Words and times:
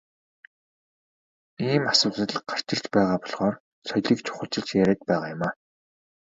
Ийм 1.69 1.83
асуудал 1.91 2.33
гарч 2.49 2.67
ирж 2.73 2.85
байгаа 2.93 3.17
болохоор 3.21 3.55
соёлыг 3.87 4.19
чухалчилж 4.25 4.69
яриад 4.83 5.01
байгаа 5.09 5.29
юм. 5.35 5.41